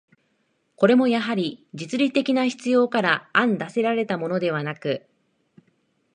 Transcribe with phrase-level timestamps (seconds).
[0.77, 5.05] これもやはり、実利的な必要から案出せられたものではなく、